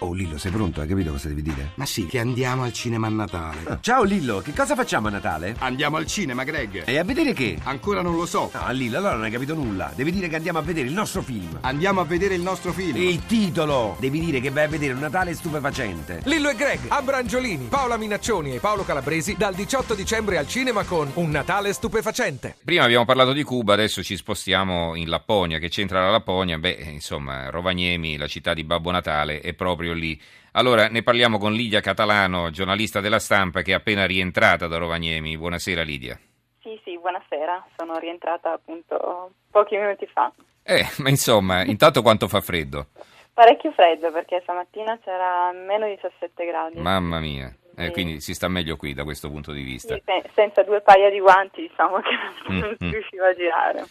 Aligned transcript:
Oh 0.00 0.12
Lillo, 0.12 0.38
sei 0.38 0.52
pronto? 0.52 0.80
Hai 0.80 0.86
capito 0.86 1.10
cosa 1.10 1.26
devi 1.26 1.42
dire? 1.42 1.72
Ma 1.74 1.84
sì, 1.84 2.06
che 2.06 2.20
andiamo 2.20 2.62
al 2.62 2.72
cinema 2.72 3.08
a 3.08 3.10
Natale. 3.10 3.58
Ah, 3.64 3.78
ciao 3.82 4.04
Lillo, 4.04 4.38
che 4.38 4.52
cosa 4.52 4.76
facciamo 4.76 5.08
a 5.08 5.10
Natale? 5.10 5.56
Andiamo 5.58 5.96
al 5.96 6.06
cinema, 6.06 6.44
Greg. 6.44 6.84
E 6.86 6.98
a 6.98 7.02
vedere 7.02 7.32
che? 7.32 7.58
Ancora 7.64 8.00
non 8.00 8.14
lo 8.14 8.24
so. 8.24 8.48
No, 8.54 8.70
Lillo, 8.70 8.98
allora 8.98 9.14
non 9.14 9.24
hai 9.24 9.32
capito 9.32 9.54
nulla. 9.54 9.90
Devi 9.96 10.12
dire 10.12 10.28
che 10.28 10.36
andiamo 10.36 10.60
a 10.60 10.62
vedere 10.62 10.86
il 10.86 10.92
nostro 10.92 11.20
film. 11.20 11.58
Andiamo 11.62 12.00
a 12.00 12.04
vedere 12.04 12.34
il 12.36 12.42
nostro 12.42 12.72
film. 12.72 12.96
Il 12.96 13.26
titolo! 13.26 13.96
Devi 13.98 14.20
dire 14.20 14.38
che 14.40 14.50
vai 14.50 14.64
a 14.64 14.68
vedere 14.68 14.92
un 14.92 15.00
Natale 15.00 15.34
stupefacente. 15.34 16.20
Lillo 16.26 16.48
e 16.48 16.54
Greg, 16.54 16.78
Abrangiolini, 16.86 17.66
Paola 17.68 17.96
Minaccioni 17.96 18.54
e 18.54 18.60
Paolo 18.60 18.84
Calabresi 18.84 19.34
dal 19.36 19.54
18 19.54 19.94
dicembre 19.94 20.38
al 20.38 20.46
cinema 20.46 20.84
con 20.84 21.10
Un 21.14 21.30
Natale 21.30 21.72
stupefacente. 21.72 22.54
Prima 22.64 22.84
abbiamo 22.84 23.04
parlato 23.04 23.32
di 23.32 23.42
Cuba, 23.42 23.72
adesso 23.72 24.04
ci 24.04 24.16
spostiamo 24.16 24.94
in 24.94 25.08
Lapponia. 25.08 25.58
Che 25.58 25.68
c'entra 25.68 26.02
la 26.02 26.10
Lapponia? 26.12 26.56
Beh, 26.56 26.86
insomma, 26.92 27.50
Rovaniemi, 27.50 28.16
la 28.16 28.28
città 28.28 28.54
di 28.54 28.62
Babbo 28.62 28.92
Natale, 28.92 29.40
è 29.40 29.54
proprio 29.54 29.86
lì. 29.92 30.20
Allora, 30.52 30.88
ne 30.88 31.02
parliamo 31.02 31.38
con 31.38 31.52
Lidia 31.52 31.80
Catalano, 31.80 32.50
giornalista 32.50 33.00
della 33.00 33.18
stampa 33.18 33.62
che 33.62 33.72
è 33.72 33.74
appena 33.74 34.06
rientrata 34.06 34.66
da 34.66 34.78
Rovaniemi. 34.78 35.36
Buonasera 35.36 35.82
Lidia. 35.82 36.18
Sì, 36.60 36.80
sì, 36.84 36.98
buonasera. 36.98 37.66
Sono 37.76 37.98
rientrata 37.98 38.52
appunto 38.52 39.32
pochi 39.50 39.76
minuti 39.76 40.06
fa. 40.06 40.32
Eh, 40.62 40.84
ma 40.98 41.08
insomma, 41.08 41.62
intanto 41.66 42.02
quanto 42.02 42.28
fa 42.28 42.40
freddo? 42.40 42.88
Parecchio 43.32 43.70
freddo 43.72 44.10
perché 44.10 44.40
stamattina 44.42 44.98
c'era 45.04 45.52
meno 45.52 45.86
17 45.86 46.44
gradi. 46.44 46.78
Mamma 46.80 47.20
mia. 47.20 47.54
Eh, 47.76 47.92
quindi 47.92 48.20
si 48.20 48.34
sta 48.34 48.48
meglio 48.48 48.76
qui 48.76 48.92
da 48.92 49.04
questo 49.04 49.30
punto 49.30 49.52
di 49.52 49.62
vista. 49.62 49.94
Sì, 49.94 50.02
senza 50.34 50.64
due 50.64 50.80
paia 50.80 51.08
di 51.10 51.20
guanti 51.20 51.60
diciamo 51.60 52.00
che 52.00 52.10
non 52.48 52.58
mm, 52.58 52.72
si 52.76 52.84
mm. 52.84 52.90
riusciva 52.90 53.28
a 53.28 53.34
girare. 53.34 53.84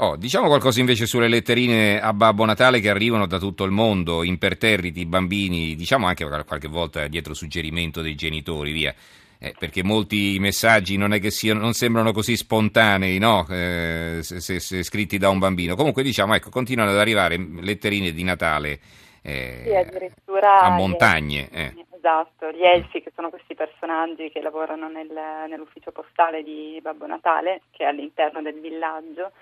Oh, 0.00 0.14
diciamo 0.14 0.46
qualcosa 0.46 0.78
invece 0.78 1.06
sulle 1.06 1.26
letterine 1.26 2.00
a 2.00 2.12
Babbo 2.12 2.44
Natale 2.44 2.78
che 2.78 2.88
arrivano 2.88 3.26
da 3.26 3.38
tutto 3.38 3.64
il 3.64 3.72
mondo, 3.72 4.22
imperterriti, 4.22 5.04
bambini, 5.06 5.74
diciamo 5.74 6.06
anche 6.06 6.24
qualche 6.24 6.68
volta 6.68 7.08
dietro 7.08 7.34
suggerimento 7.34 8.00
dei 8.00 8.14
genitori, 8.14 8.70
via. 8.70 8.94
Eh, 9.40 9.54
perché 9.58 9.82
molti 9.82 10.36
messaggi 10.38 10.96
non 10.96 11.12
è 11.12 11.18
che 11.18 11.30
siano, 11.32 11.58
non 11.58 11.72
sembrano 11.72 12.12
così 12.12 12.36
spontanei, 12.36 13.18
no? 13.18 13.44
Eh, 13.50 14.18
se, 14.22 14.38
se, 14.38 14.60
se, 14.60 14.84
scritti 14.84 15.18
da 15.18 15.30
un 15.30 15.40
bambino. 15.40 15.74
Comunque 15.74 16.04
diciamo, 16.04 16.36
ecco, 16.36 16.50
continuano 16.50 16.90
ad 16.90 16.98
arrivare 16.98 17.36
letterine 17.36 18.12
di 18.12 18.22
Natale 18.22 18.78
eh, 19.22 19.62
sì, 19.64 19.74
addirittura 19.74 20.60
a 20.60 20.70
montagne. 20.70 21.48
Eh. 21.50 21.74
Esatto, 21.96 22.52
gli 22.52 22.62
elfi 22.62 23.02
che 23.02 23.10
sono 23.16 23.30
questi 23.30 23.56
personaggi 23.56 24.30
che 24.30 24.40
lavorano 24.42 24.88
nel, 24.88 25.10
nell'ufficio 25.48 25.90
postale 25.90 26.44
di 26.44 26.78
Babbo 26.80 27.06
Natale, 27.06 27.62
che 27.72 27.82
è 27.82 27.88
all'interno 27.88 28.40
del 28.42 28.60
villaggio 28.60 29.32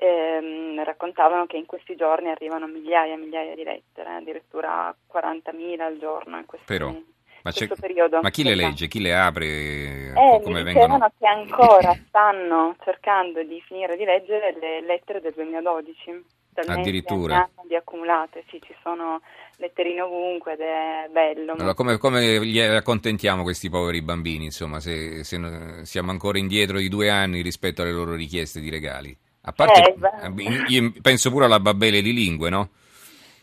ehm, 0.00 0.82
raccontavano 0.82 1.46
che 1.46 1.56
in 1.56 1.66
questi 1.66 1.94
giorni 1.94 2.30
arrivano 2.30 2.66
migliaia 2.66 3.14
e 3.14 3.18
migliaia 3.18 3.54
di 3.54 3.64
lettere, 3.64 4.10
addirittura 4.10 4.94
40.000 5.12 5.80
al 5.80 5.98
giorno 5.98 6.38
in 6.38 6.46
questo, 6.46 6.66
Però, 6.66 6.90
ma, 6.90 7.52
questo 7.52 7.76
periodo. 7.78 8.20
Ma 8.22 8.30
chi 8.30 8.42
le 8.42 8.54
legge, 8.54 8.88
chi 8.88 9.00
le 9.00 9.14
apre? 9.14 9.46
Eh, 9.46 10.40
come 10.42 10.62
mi 10.62 10.72
vengono... 10.72 11.10
che 11.18 11.26
ancora 11.26 11.92
stanno 12.08 12.74
cercando 12.82 13.42
di 13.42 13.60
finire 13.66 13.96
di 13.96 14.04
leggere 14.04 14.56
le 14.58 14.80
lettere 14.80 15.20
del 15.20 15.32
2012. 15.34 16.38
Addirittura. 16.66 17.48
di 17.66 17.74
accumulate, 17.74 18.44
sì, 18.50 18.60
ci 18.60 18.74
sono 18.82 19.22
letterine 19.56 20.02
ovunque 20.02 20.54
ed 20.54 20.60
è 20.60 21.08
bello. 21.10 21.52
Allora, 21.52 21.74
come, 21.74 21.96
come 21.96 22.38
li 22.40 22.60
accontentiamo 22.60 23.42
questi 23.42 23.70
poveri 23.70 24.02
bambini, 24.02 24.46
insomma, 24.46 24.78
se, 24.78 25.24
se 25.24 25.38
siamo 25.84 26.10
ancora 26.10 26.38
indietro 26.38 26.76
di 26.78 26.88
due 26.88 27.08
anni 27.08 27.40
rispetto 27.40 27.80
alle 27.80 27.92
loro 27.92 28.14
richieste 28.14 28.60
di 28.60 28.68
regali? 28.68 29.16
A 29.50 29.52
parte, 29.52 29.80
eh, 29.82 30.64
io 30.68 30.92
penso 31.02 31.30
pure 31.30 31.46
alla 31.46 31.58
babele 31.58 32.00
di 32.02 32.12
lingue, 32.12 32.50
no? 32.50 32.68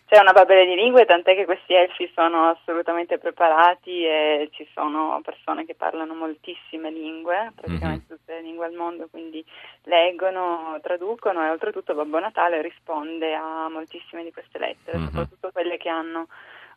C'è 0.08 0.18
una 0.22 0.32
babele 0.32 0.66
di 0.66 0.76
lingue, 0.76 1.04
tant'è 1.04 1.36
che 1.36 1.44
questi 1.44 1.74
elfi 1.74 2.10
sono 2.16 2.48
assolutamente 2.48 3.18
preparati 3.18 4.06
e 4.06 4.48
ci 4.54 4.66
sono 4.74 5.20
persone 5.22 5.66
che 5.66 5.76
parlano 5.76 6.14
moltissime 6.14 6.90
lingue, 6.92 7.52
praticamente 7.54 8.06
mm-hmm. 8.08 8.18
tutte 8.18 8.34
le 8.36 8.42
lingue 8.42 8.66
al 8.68 8.72
mondo, 8.72 9.08
quindi 9.12 9.44
leggono, 9.84 10.80
traducono 10.82 11.44
e 11.44 11.50
oltretutto 11.50 11.94
Babbo 11.94 12.20
Natale 12.20 12.62
risponde 12.62 13.36
a 13.36 13.68
moltissime 13.68 14.24
di 14.24 14.32
queste 14.32 14.60
lettere, 14.60 14.98
mm-hmm. 14.98 15.08
soprattutto 15.08 15.52
quelle 15.52 15.76
che 15.76 15.90
hanno 15.90 16.28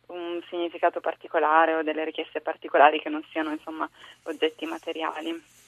un 0.07 0.41
significato 0.49 0.99
particolare 0.99 1.75
o 1.75 1.83
delle 1.83 2.03
richieste 2.03 2.41
particolari 2.41 2.99
che 2.99 3.07
non 3.07 3.23
siano 3.31 3.51
insomma 3.51 3.89
oggetti 4.23 4.65
materiali. 4.65 5.60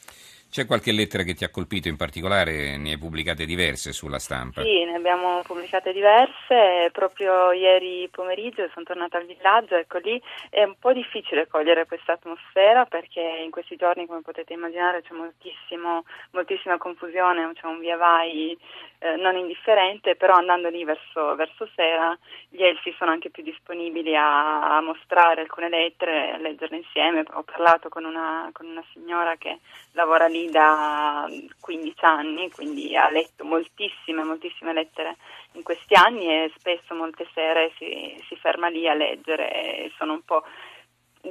C'è 0.54 0.68
qualche 0.68 0.92
lettera 0.92 1.24
che 1.24 1.34
ti 1.34 1.44
ha 1.44 1.50
colpito 1.50 1.88
in 1.88 1.98
particolare? 1.98 2.78
Ne 2.78 2.92
hai 2.92 2.98
pubblicate 3.00 3.44
diverse 3.44 3.92
sulla 3.92 4.20
stampa? 4.20 4.62
Sì, 4.62 4.84
ne 4.84 4.94
abbiamo 4.94 5.42
pubblicate 5.42 5.92
diverse. 5.92 6.92
Proprio 6.92 7.52
ieri 7.52 8.08
pomeriggio 8.12 8.70
sono 8.72 8.86
tornata 8.86 9.18
al 9.18 9.26
villaggio, 9.26 9.76
ecco 9.76 9.98
lì 9.98 10.22
è 10.52 10.62
un 10.64 10.76
po' 10.78 10.94
difficile 10.94 11.48
cogliere 11.48 11.88
questa 11.88 12.14
atmosfera 12.14 12.86
perché 12.86 13.42
in 13.44 13.50
questi 13.50 13.78
giorni, 13.78 14.06
come 14.06 14.22
potete 14.22 14.54
immaginare, 14.54 15.02
c'è 15.02 15.16
moltissima 15.16 16.78
confusione, 16.78 17.52
c'è 17.56 17.66
un 17.66 17.80
via 17.80 17.98
vai 17.98 18.56
eh, 19.00 19.16
non 19.18 19.36
indifferente, 19.36 20.16
però 20.16 20.36
andando 20.36 20.70
lì 20.70 20.86
verso, 20.86 21.36
verso, 21.36 21.68
sera 21.76 22.18
gli 22.48 22.64
elfi 22.64 22.94
sono 22.98 23.12
anche 23.12 23.30
più 23.30 23.44
disponibili 23.44 24.16
a, 24.16 24.78
a, 24.78 24.82
mostrare 24.82 25.42
alcune 25.42 25.68
lettere, 25.68 26.32
a 26.32 26.38
leggerle 26.38 26.78
insieme. 26.78 27.26
Ho 27.34 27.44
parlato 27.44 27.90
con 27.90 28.06
una, 28.06 28.50
con 28.54 28.68
una 28.68 28.84
signora 28.94 29.36
che 29.36 29.60
lavora 29.92 30.28
lì 30.28 30.43
da 30.50 31.28
15 31.60 32.06
anni, 32.06 32.50
quindi 32.52 32.96
ha 32.96 33.10
letto 33.10 33.44
moltissime, 33.44 34.24
moltissime 34.24 34.74
lettere 34.74 35.18
in 35.54 35.64
questi 35.64 35.96
anni 35.96 36.28
e 36.28 36.52
spesso 36.58 36.94
molte 36.94 37.28
sere 37.34 37.72
si, 37.78 38.16
si 38.28 38.36
ferma 38.36 38.68
lì 38.68 38.88
a 38.88 38.94
leggere 38.94 39.52
e 39.52 39.92
sono 39.98 40.14
un 40.14 40.22
po' 40.24 40.44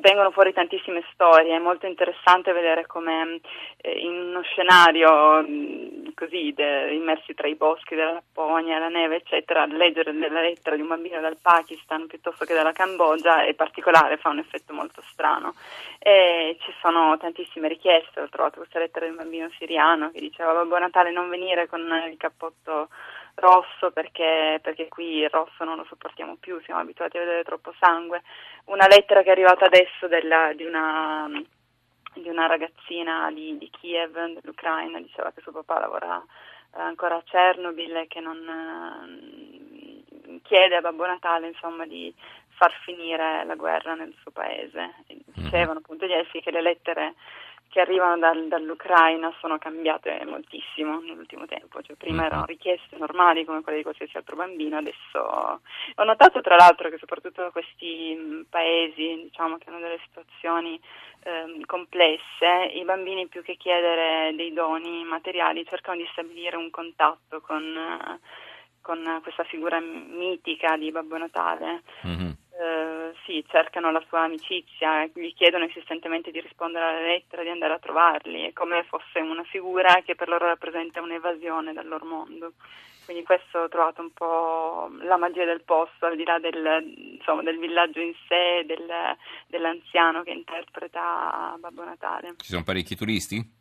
vengono 0.00 0.30
fuori 0.30 0.52
tantissime 0.52 1.04
storie, 1.12 1.54
è 1.54 1.58
molto 1.58 1.86
interessante 1.86 2.52
vedere 2.52 2.86
come 2.86 3.40
eh, 3.76 3.90
in 3.98 4.12
uno 4.12 4.42
scenario 4.42 5.42
mh, 5.42 6.14
così 6.14 6.52
de, 6.54 6.94
immersi 6.94 7.34
tra 7.34 7.46
i 7.46 7.56
boschi 7.56 7.94
della 7.94 8.12
Lapponia, 8.12 8.78
la 8.78 8.88
neve 8.88 9.16
eccetera, 9.16 9.66
leggere 9.66 10.12
la 10.12 10.40
lettera 10.40 10.76
di 10.76 10.82
un 10.82 10.88
bambino 10.88 11.20
dal 11.20 11.36
Pakistan 11.40 12.06
piuttosto 12.06 12.44
che 12.44 12.54
dalla 12.54 12.72
Cambogia 12.72 13.44
è 13.44 13.54
particolare, 13.54 14.16
fa 14.16 14.30
un 14.30 14.38
effetto 14.38 14.72
molto 14.72 15.02
strano. 15.10 15.54
E 15.98 16.56
ci 16.60 16.72
sono 16.80 17.16
tantissime 17.18 17.68
richieste, 17.68 18.20
ho 18.20 18.28
trovato 18.28 18.58
questa 18.58 18.78
lettera 18.78 19.04
di 19.04 19.10
un 19.12 19.18
bambino 19.18 19.50
siriano 19.58 20.10
che 20.10 20.20
diceva 20.20 20.52
Babbo 20.52 20.78
Natale 20.78 21.12
non 21.12 21.28
venire 21.28 21.68
con 21.68 21.80
il 22.10 22.16
cappotto 22.16 22.88
rosso 23.34 23.90
perché, 23.90 24.58
perché, 24.62 24.88
qui 24.88 25.18
il 25.18 25.30
rosso 25.30 25.64
non 25.64 25.76
lo 25.76 25.84
sopportiamo 25.88 26.36
più, 26.36 26.60
siamo 26.62 26.80
abituati 26.80 27.16
a 27.16 27.20
vedere 27.20 27.44
troppo 27.44 27.72
sangue. 27.78 28.22
Una 28.66 28.86
lettera 28.86 29.22
che 29.22 29.28
è 29.28 29.32
arrivata 29.32 29.66
adesso 29.66 30.06
della, 30.08 30.52
di, 30.54 30.64
una, 30.64 31.28
di, 32.14 32.28
una, 32.28 32.46
ragazzina 32.46 33.30
di, 33.32 33.58
di, 33.58 33.70
Kiev, 33.70 34.12
dell'Ucraina, 34.12 35.00
diceva 35.00 35.32
che 35.32 35.40
suo 35.40 35.52
papà 35.52 35.80
lavora 35.80 36.22
eh, 36.74 36.80
ancora 36.80 37.16
a 37.16 37.22
Chernobyl 37.22 37.96
e 37.96 38.06
che 38.06 38.20
non 38.20 38.38
eh, 38.38 40.40
chiede 40.42 40.76
a 40.76 40.80
Babbo 40.80 41.06
Natale 41.06 41.48
insomma, 41.48 41.86
di 41.86 42.14
far 42.48 42.72
finire 42.84 43.44
la 43.44 43.54
guerra 43.54 43.94
nel 43.94 44.14
suo 44.20 44.30
paese. 44.30 44.94
Mhm. 45.08 45.20
Dicevano 45.34 45.80
appunto 45.80 46.06
gli 46.06 46.12
essi 46.12 46.40
che 46.40 46.50
le 46.50 46.62
lettere 46.62 47.14
che 47.72 47.80
arrivano 47.80 48.18
dal, 48.18 48.48
dall'Ucraina 48.48 49.32
sono 49.40 49.56
cambiate 49.56 50.22
moltissimo 50.26 51.00
nell'ultimo 51.00 51.46
tempo, 51.46 51.80
cioè, 51.80 51.96
prima 51.96 52.16
mm-hmm. 52.16 52.26
erano 52.26 52.44
richieste 52.44 52.98
normali 52.98 53.46
come 53.46 53.62
quelle 53.62 53.78
di 53.78 53.82
qualsiasi 53.82 54.14
altro 54.18 54.36
bambino, 54.36 54.76
adesso 54.76 55.18
ho 55.18 56.04
notato 56.04 56.42
tra 56.42 56.56
l'altro 56.56 56.90
che 56.90 56.98
soprattutto 56.98 57.50
questi 57.50 58.14
mm, 58.14 58.42
paesi 58.50 59.22
diciamo, 59.22 59.56
che 59.56 59.70
hanno 59.70 59.78
delle 59.78 60.00
situazioni 60.04 60.78
eh, 61.22 61.62
complesse, 61.64 62.72
i 62.74 62.84
bambini 62.84 63.26
più 63.28 63.42
che 63.42 63.56
chiedere 63.56 64.34
dei 64.36 64.52
doni 64.52 65.02
materiali 65.04 65.64
cercano 65.64 65.96
di 65.96 66.08
stabilire 66.12 66.56
un 66.56 66.68
contatto 66.68 67.40
con, 67.40 68.20
con 68.82 69.18
questa 69.22 69.44
figura 69.44 69.80
mitica 69.80 70.76
di 70.76 70.90
Babbo 70.90 71.16
Natale. 71.16 71.84
Mm-hmm 72.06 72.41
sì, 73.24 73.44
cercano 73.48 73.90
la 73.90 74.02
sua 74.08 74.22
amicizia, 74.22 75.04
gli 75.06 75.32
chiedono 75.34 75.64
insistentemente 75.64 76.30
di 76.30 76.40
rispondere 76.40 76.84
alla 76.84 77.06
lettera, 77.06 77.42
di 77.42 77.48
andare 77.48 77.74
a 77.74 77.78
trovarli, 77.78 78.48
è 78.48 78.52
come 78.52 78.84
fosse 78.84 79.20
una 79.20 79.44
figura 79.44 80.02
che 80.04 80.14
per 80.14 80.28
loro 80.28 80.46
rappresenta 80.46 81.00
un'evasione 81.00 81.72
dal 81.72 81.86
loro 81.86 82.04
mondo. 82.04 82.52
Quindi 83.04 83.24
questo 83.24 83.58
ho 83.58 83.68
trovato 83.68 84.00
un 84.00 84.12
po' 84.12 84.88
la 85.00 85.16
magia 85.16 85.44
del 85.44 85.62
posto, 85.64 86.06
al 86.06 86.16
di 86.16 86.24
là 86.24 86.38
del, 86.38 87.16
insomma, 87.18 87.42
del 87.42 87.58
villaggio 87.58 88.00
in 88.00 88.14
sé, 88.28 88.64
del, 88.64 88.86
dell'anziano 89.48 90.22
che 90.22 90.30
interpreta 90.30 91.56
Babbo 91.58 91.84
Natale. 91.84 92.34
Ci 92.36 92.50
sono 92.50 92.62
parecchi 92.62 92.94
turisti? 92.94 93.60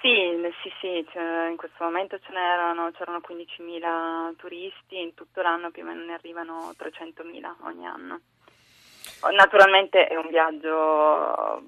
Sì, 0.00 0.38
sì, 0.62 0.72
sì, 0.80 1.06
cioè, 1.10 1.48
in 1.50 1.56
questo 1.56 1.82
momento 1.82 2.18
ce 2.20 2.30
n'erano, 2.30 2.92
c'erano 2.92 3.18
15.000 3.18 4.36
turisti, 4.36 5.00
in 5.00 5.14
tutto 5.14 5.42
l'anno 5.42 5.70
più 5.72 5.82
o 5.82 5.86
meno 5.86 6.04
ne 6.04 6.12
arrivano 6.12 6.72
300.000 6.78 7.56
ogni 7.62 7.86
anno. 7.86 8.20
Naturalmente 9.32 10.06
è 10.06 10.16
un 10.16 10.28
viaggio 10.28 11.62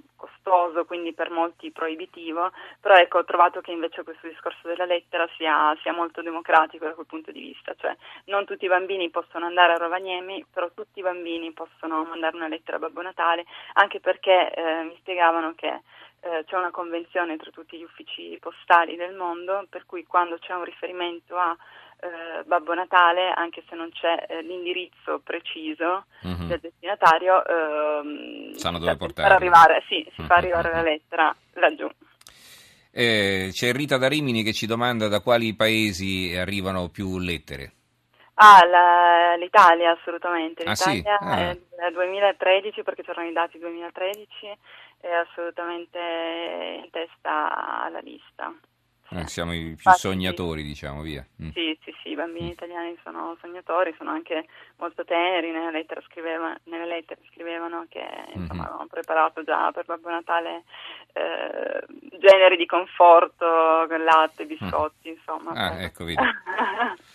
costoso, 0.48 0.84
quindi 0.84 1.12
per 1.12 1.30
molti 1.30 1.70
proibitivo, 1.70 2.50
però 2.80 2.94
ecco, 2.96 3.18
ho 3.18 3.24
trovato 3.24 3.60
che 3.60 3.70
invece 3.70 4.02
questo 4.02 4.26
discorso 4.26 4.66
della 4.66 4.84
lettera 4.84 5.28
sia, 5.36 5.76
sia, 5.82 5.92
molto 5.92 6.22
democratico 6.22 6.84
da 6.84 6.94
quel 6.94 7.06
punto 7.06 7.30
di 7.30 7.40
vista, 7.40 7.74
cioè 7.76 7.94
non 8.26 8.44
tutti 8.44 8.64
i 8.64 8.68
bambini 8.68 9.10
possono 9.10 9.46
andare 9.46 9.72
a 9.72 9.76
Rovaniemi, 9.76 10.44
però 10.52 10.68
tutti 10.74 10.98
i 10.98 11.02
bambini 11.02 11.52
possono 11.52 12.04
mandare 12.04 12.36
una 12.36 12.48
lettera 12.48 12.76
a 12.76 12.80
Babbo 12.80 13.02
Natale, 13.02 13.44
anche 13.74 14.00
perché 14.00 14.52
eh, 14.52 14.82
mi 14.84 14.96
spiegavano 14.98 15.54
che 15.54 15.80
eh, 16.20 16.44
c'è 16.46 16.56
una 16.56 16.70
convenzione 16.70 17.36
tra 17.36 17.50
tutti 17.50 17.78
gli 17.78 17.84
uffici 17.84 18.36
postali 18.40 18.96
del 18.96 19.14
mondo, 19.14 19.66
per 19.68 19.86
cui 19.86 20.04
quando 20.04 20.38
c'è 20.38 20.52
un 20.54 20.64
riferimento 20.64 21.36
a 21.36 21.56
eh, 22.00 22.44
Babbo 22.44 22.74
Natale, 22.74 23.32
anche 23.34 23.64
se 23.68 23.74
non 23.74 23.90
c'è 23.90 24.26
eh, 24.28 24.42
l'indirizzo 24.42 25.20
preciso 25.22 26.06
mm-hmm. 26.26 26.46
del 26.46 26.60
destinatario, 26.60 27.44
ehm, 27.44 28.52
sanno 28.54 28.78
dove 28.78 28.96
portare. 28.96 29.34
Arrivare, 29.34 29.82
sì, 29.88 30.06
si 30.14 30.22
fa 30.22 30.36
arrivare 30.36 30.70
la 30.70 30.82
lettera 30.82 31.34
laggiù. 31.54 31.88
Eh, 32.90 33.50
c'è 33.52 33.72
Rita 33.72 33.96
da 33.98 34.08
Rimini 34.08 34.42
che 34.42 34.52
ci 34.52 34.66
domanda 34.66 35.08
da 35.08 35.20
quali 35.20 35.54
paesi 35.54 36.34
arrivano 36.36 36.88
più 36.88 37.18
lettere. 37.18 37.72
Ah, 38.40 38.64
la, 38.64 39.34
l'Italia 39.36 39.90
assolutamente. 39.90 40.64
L'Italia 40.64 41.18
ah, 41.18 41.24
sì? 41.24 41.28
ah. 41.28 41.38
è 41.38 41.58
nel 41.78 41.92
2013 41.92 42.82
perché 42.82 43.02
c'erano 43.02 43.28
i 43.28 43.32
dati 43.32 43.58
2013 43.58 44.56
è 45.00 45.10
assolutamente 45.10 45.98
in 45.98 46.88
testa 46.90 47.84
alla 47.84 48.00
lista. 48.00 48.52
Eh, 49.10 49.26
siamo 49.26 49.54
i 49.54 49.60
più 49.60 49.68
Infatti, 49.70 50.00
sognatori, 50.00 50.62
diciamo, 50.62 51.00
via. 51.00 51.24
Mm. 51.42 51.50
Sì, 51.50 51.78
sì, 51.82 51.94
sì, 52.02 52.10
i 52.10 52.14
bambini 52.14 52.48
mm. 52.48 52.52
italiani 52.52 52.98
sono 53.02 53.36
sognatori, 53.40 53.94
sono 53.96 54.10
anche 54.10 54.46
molto 54.76 55.04
teneri, 55.04 55.50
nelle 55.50 55.70
lettere, 55.70 56.02
scriveva, 56.08 56.54
nelle 56.64 56.86
lettere 56.86 57.20
scrivevano 57.32 57.86
che 57.88 58.04
insomma, 58.34 58.54
mm-hmm. 58.54 58.60
avevano 58.60 58.86
preparato 58.90 59.42
già 59.44 59.70
per 59.72 59.86
Babbo 59.86 60.10
Natale 60.10 60.64
eh, 61.14 61.84
generi 62.18 62.56
di 62.56 62.66
conforto, 62.66 63.86
latte, 63.86 64.44
biscotti, 64.44 65.08
mm. 65.08 65.12
insomma. 65.12 65.50
Ah, 65.52 65.70
per... 65.70 65.80
ecco, 65.84 66.04
vedi. 66.04 66.22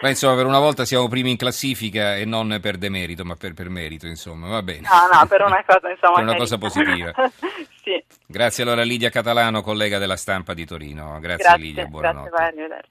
Ma 0.00 0.08
insomma, 0.08 0.36
per 0.36 0.46
una 0.46 0.60
volta 0.60 0.84
siamo 0.84 1.08
primi 1.08 1.30
in 1.30 1.36
classifica 1.36 2.16
e 2.16 2.24
non 2.24 2.58
per 2.60 2.76
demerito, 2.76 3.24
ma 3.24 3.34
per, 3.34 3.54
per 3.54 3.68
merito, 3.68 4.06
insomma, 4.06 4.48
va 4.48 4.62
bene. 4.62 4.88
No, 4.88 5.18
no, 5.18 5.26
per 5.26 5.42
una 5.42 5.62
cosa, 5.66 5.90
insomma, 5.90 6.14
per 6.14 6.22
una 6.24 6.36
cosa 6.36 6.58
positiva. 6.58 7.12
sì. 7.82 8.04
Grazie 8.26 8.62
allora 8.62 8.82
Lidia 8.82 9.10
Catalano, 9.10 9.62
collega 9.62 9.98
della 9.98 10.16
stampa 10.16 10.54
di 10.54 10.64
Torino. 10.64 11.18
Grazie, 11.20 11.44
grazie 11.44 11.62
Lidia, 11.62 11.86
buonanotte. 11.86 12.30
Grazie, 12.30 12.52